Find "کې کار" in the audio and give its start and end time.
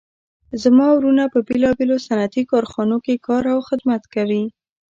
3.05-3.43